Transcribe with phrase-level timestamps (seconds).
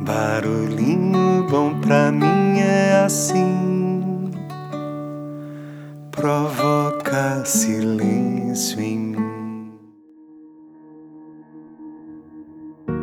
[0.00, 4.30] Barulhinho bom pra mim é assim,
[6.12, 9.72] provoca silêncio em mim.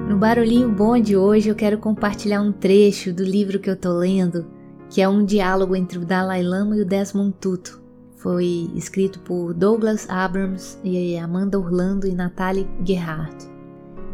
[0.08, 3.92] No Barulhinho Bom de hoje eu quero compartilhar um trecho do livro que eu tô
[3.92, 4.48] lendo,
[4.90, 7.84] que é um diálogo entre o Dalai Lama e o Desmond Tutu.
[8.16, 13.54] Foi escrito por Douglas Abrams e Amanda Orlando e Natalie Gerhardt.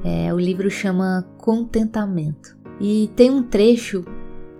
[0.03, 2.60] É, o livro chama Contentamento.
[2.81, 4.03] E tem um trecho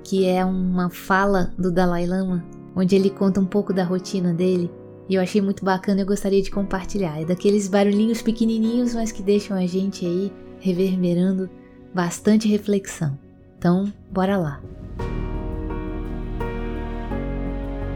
[0.03, 4.69] que é uma fala do Dalai Lama, onde ele conta um pouco da rotina dele.
[5.09, 7.19] E eu achei muito bacana e eu gostaria de compartilhar.
[7.19, 11.49] É daqueles barulhinhos pequenininhos, mas que deixam a gente aí reverberando
[11.95, 13.17] bastante reflexão.
[13.57, 14.61] Então, bora lá.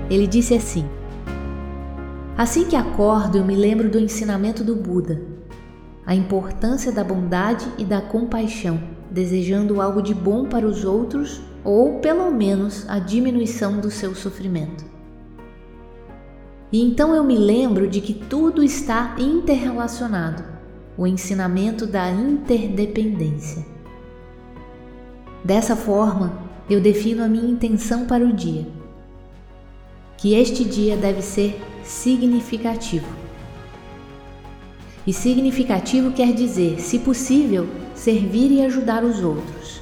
[0.10, 0.86] Ele disse assim:
[2.36, 5.22] Assim que acordo, eu me lembro do ensinamento do Buda,
[6.04, 12.00] a importância da bondade e da compaixão, desejando algo de bom para os outros ou,
[12.00, 14.86] pelo menos, a diminuição do seu sofrimento.
[16.72, 20.44] E então eu me lembro de que tudo está interrelacionado
[20.98, 23.66] o ensinamento da interdependência.
[25.44, 28.66] Dessa forma, eu defino a minha intenção para o dia.
[30.18, 33.08] Que este dia deve ser significativo.
[35.06, 39.82] E significativo quer dizer, se possível, servir e ajudar os outros.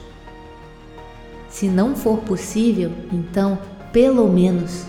[1.49, 3.59] Se não for possível, então,
[3.91, 4.85] pelo menos,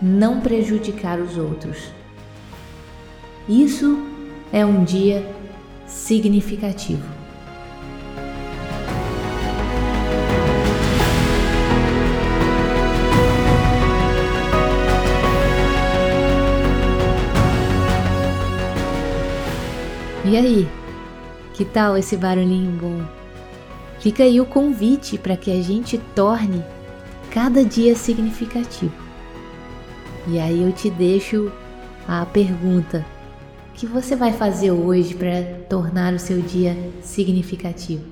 [0.00, 1.92] não prejudicar os outros.
[3.48, 3.98] Isso
[4.52, 5.28] é um dia
[5.86, 7.22] significativo.
[20.24, 20.81] E aí?
[21.54, 23.04] Que tal esse barulhinho bom?
[24.00, 26.64] Fica aí o convite para que a gente torne
[27.30, 28.92] cada dia significativo.
[30.26, 31.52] E aí eu te deixo
[32.08, 33.04] a pergunta:
[33.70, 38.04] o que você vai fazer hoje para tornar o seu dia significativo?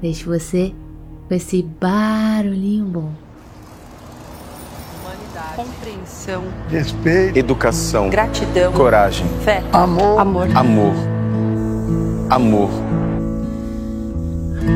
[0.00, 0.74] Deixe você
[1.28, 3.10] com esse barulhinho bom.
[5.00, 10.94] Humanidade, compreensão, respeito, educação, gratidão, coragem, fé, amor, amor, amor,
[12.30, 12.70] amor.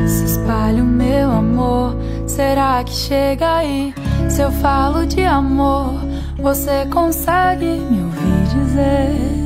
[0.07, 1.95] Se espalha o meu amor,
[2.27, 3.93] será que chega aí?
[4.29, 5.93] Se eu falo de amor,
[6.37, 9.39] você consegue me ouvir dizer?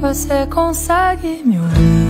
[0.00, 2.01] Você consegue me ouvir?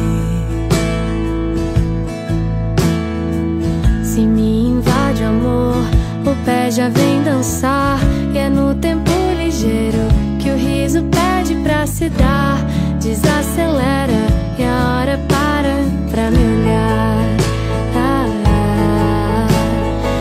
[4.22, 5.84] Se me invade o amor,
[6.24, 7.98] o pé já vem dançar.
[8.32, 9.98] E é no tempo ligeiro
[10.38, 12.64] que o riso pede pra se dar.
[13.00, 14.22] Desacelera
[14.56, 15.74] e a hora para
[16.08, 17.26] pra me olhar.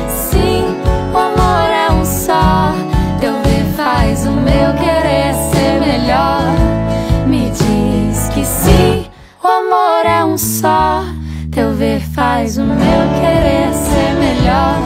[0.10, 0.66] Sim,
[1.14, 2.74] o amor é um só.
[3.20, 6.42] Teu ver faz o meu querer ser melhor.
[7.28, 9.06] Me diz que sim,
[9.44, 11.04] o amor é um só.
[11.52, 14.80] Teu ver faz o meu querer ser melhor.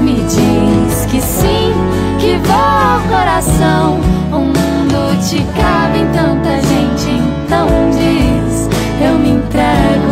[0.00, 1.70] Me diz que sim,
[2.18, 4.00] que voa o coração.
[4.32, 7.10] O mundo te cabe em tanta gente,
[7.44, 8.70] então diz:
[9.04, 10.11] Eu me entrego.